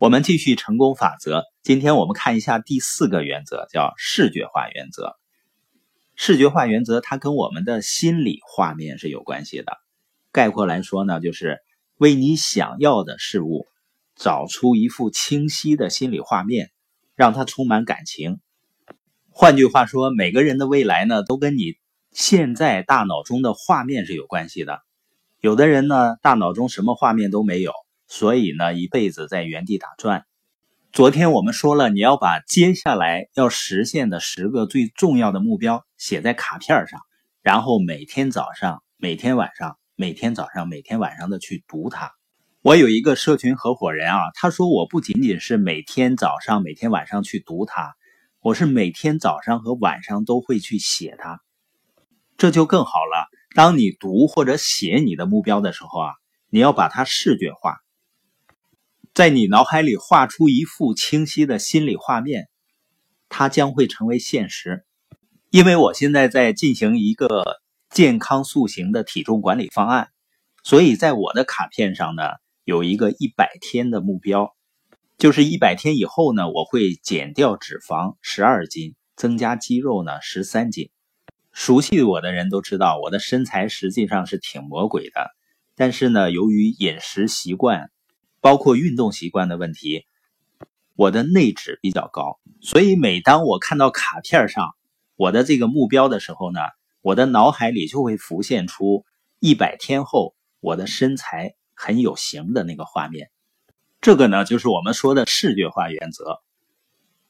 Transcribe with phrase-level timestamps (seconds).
[0.00, 1.44] 我们继续成功法则。
[1.62, 5.14] 今天我们看一下第四个原则，叫视觉化原则。
[6.16, 9.76] 视觉化原则它跟我们的心理画面是有关系的。
[10.32, 11.58] 概括来说呢，就是
[11.98, 13.66] 为你想要的事物
[14.16, 16.70] 找出一幅清晰的心理画面，
[17.14, 18.40] 让它充满感情。
[19.28, 21.74] 换句话说，每个人的未来呢，都跟你
[22.10, 24.80] 现在大脑中的画面是有关系的。
[25.40, 27.74] 有的人呢，大脑中什么画面都没有。
[28.10, 30.24] 所以呢，一辈子在原地打转。
[30.92, 37.00] 昨天我们说了，你要把接下来要实现的十个最重要的目标写在卡片上，
[37.40, 42.10] 然后每天早上、每天晚上、每天早上、每天晚上的去读它。
[42.62, 47.94] 我有一个社群合伙人啊，他说我不仅仅是每天早上、每天晚上去读它，
[48.40, 51.40] 我是每天早上和晚上都会去写它。
[52.36, 53.28] 这就更好了。
[53.54, 56.14] 当你读或者写你的目标的时候啊，
[56.48, 57.76] 你要把它视觉化。
[59.20, 62.48] 在你脑海里画出一幅清晰的心理画面，
[63.28, 64.86] 它将会成为现实。
[65.50, 70.08] 因为我现在在进行一个健康塑形的体重管理方案，
[70.64, 72.22] 所以在我的卡片上呢
[72.64, 74.56] 有一个一百天的目标，
[75.18, 80.88] 就是一百天以后呢我会减掉脂肪十二斤，增加肌肉呢十三斤。
[81.52, 85.28] 熟悉我的人都知道，我的身材实际上是挺魔鬼的，
[85.76, 87.90] 但是呢由于饮食习惯。
[88.40, 90.04] 包括运动习惯的问题，
[90.96, 94.74] 我的内脂比较高，所以每当我看到卡片上
[95.16, 96.60] 我的这个目标的时候呢，
[97.02, 99.04] 我的脑海里就会浮现出
[99.38, 103.30] 一百天后我的身材很有型的那个画面。
[104.00, 106.40] 这个呢，就是我们说的视觉化原则。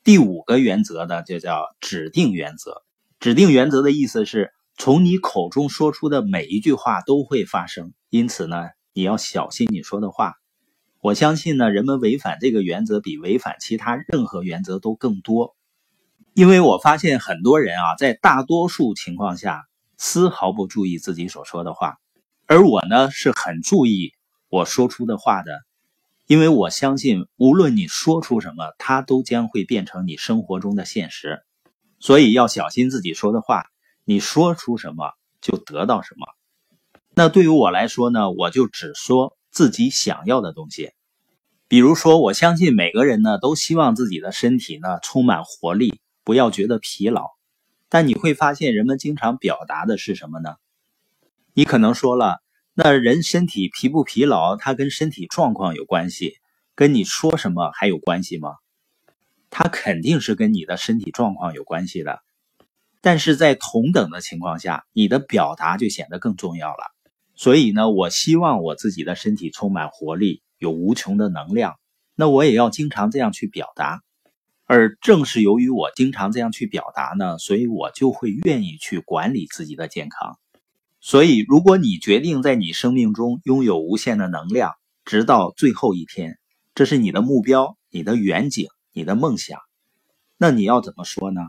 [0.05, 2.83] 第五个原则呢，就叫指定原则。
[3.19, 10.35] 指定原则的意思是从你口中说出的每一句话都会发生，因此呢，你要小心你说的话。
[11.03, 15.57] 我相信呢，人们违反这个原则比违反其他任何原则都更多，
[16.35, 19.65] 因为我发现很多人啊，在大多数情况下
[19.97, 21.97] 丝毫不注意自己所说的话，
[22.45, 24.13] 而我呢是很注意
[24.51, 25.63] 我说出的话的，
[26.27, 31.41] 因为我相信无论你说出什么，它都将会变成你生活中的现实，
[31.99, 33.65] 所以要小心自己说的话，
[34.05, 36.27] 你说出什么就得到什么。
[37.15, 39.35] 那对于我来说呢，我就只说。
[39.51, 40.93] 自己想要的东西，
[41.69, 47.27] 比如说，我相信每个人呢都希望自己的身体呢充满活力，不要觉得疲劳。
[47.89, 50.55] 但你会发现，人们经常表达的是什么呢？
[51.53, 52.39] 你可能说了，
[52.75, 56.35] 那人身体疲不疲劳，它跟身体状况有关系，
[56.77, 58.55] 跟你说什么还有关系吗？
[59.51, 62.21] 它肯定是跟你的身体状况有关系的。
[63.01, 66.95] 但是在同等的情况下，你的表达就显得更重要了。
[67.41, 71.77] 所以呢，我希望我自己的身体充满活力，有无穷的能量。
[72.15, 74.03] 那我也要经常这样去表达。
[74.67, 80.39] 而正是由于我经常这样去表达呢，所以我就会愿意去管理自己的健康。
[81.01, 84.75] 所以，如果你决定在你生命中拥有无限的能量，
[85.07, 86.39] 直到最后一天，
[86.75, 89.59] 这是你的目标、你的远景、你的梦想，
[90.37, 91.41] 那你要怎么说呢？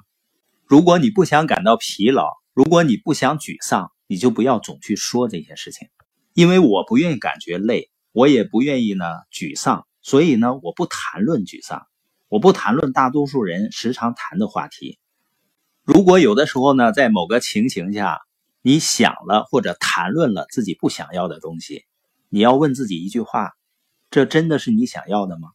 [0.66, 3.91] 如果你不想感到疲劳，如果你不想沮丧。
[4.11, 5.88] 你就不要总去说这些事情，
[6.33, 11.88] 因为我不愿意感觉累，我也不愿意呢沮丧，所以呢我不谈论沮丧，
[12.27, 14.99] 我不谈论大多数人时常谈的话题。
[15.83, 18.19] 如果有的时候呢，在某个情形下，
[18.61, 21.85] 你想了或者谈论了自己不想要的东西，
[22.28, 23.53] 你要问自己一句话：
[24.09, 25.51] 这真的是你想要的吗？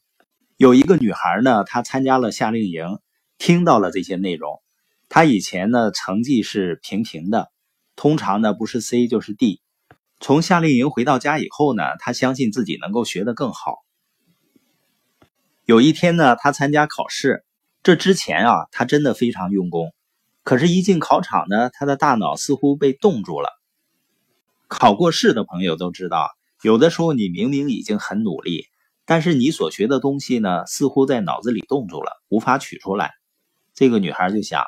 [0.56, 3.00] 有一个女孩呢，她参加了夏令营，
[3.36, 4.62] 听到了这些内容，
[5.10, 7.52] 她以前呢成绩是平平的。
[7.96, 9.60] 通常呢不是 C 就是 D。
[10.20, 13.78] 从夏令营回到家以后呢，他相信自己能够学得更好。
[15.64, 17.44] 有一天呢，他参加考试，
[17.82, 19.92] 这之前啊，他真的非常用功。
[20.42, 23.48] 可是，一进考场呢，他的大脑似乎被冻住了。
[24.68, 26.30] 考过试的朋友都知道，
[26.62, 28.66] 有的时候你明明已经很努力，
[29.04, 33.12] 但是你所学的东西呢，似乎在脑子里冻住了，无法取出来。
[33.74, 34.64] 这个女孩就想：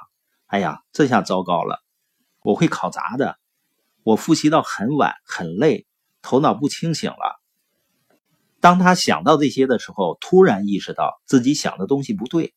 [0.46, 1.80] 哎呀，这下糟糕了。
[2.42, 3.38] 我会考砸的，
[4.02, 5.86] 我复习到很晚，很累，
[6.22, 7.40] 头脑不清醒了。
[8.60, 12.54] 当他想到这些的时候，突然意识到自己想的东西不对，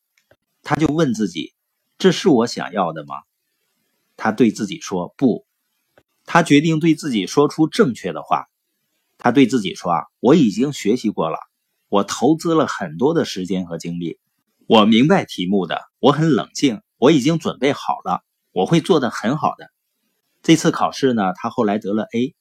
[0.63, 1.54] 他就问自己
[2.00, 3.16] ：“这是我想要的吗？”
[4.18, 5.45] 他对自己说：“不。”
[6.25, 8.48] 他决定对自己说出正确的话。
[9.18, 11.38] 他对自己说：“啊，我已经学习过了，
[11.89, 14.19] 我投资了很多的时间和精力，
[14.66, 19.71] 我明白题目的，我很冷静，我已经准备好了。”我会做的很好的。
[20.42, 22.36] 这次考试呢，他后来得了 A。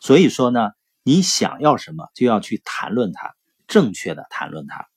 [0.00, 0.70] 所以说呢，
[1.02, 3.34] 你想要什么就要去谈论它，
[3.68, 4.88] 正确的谈论它。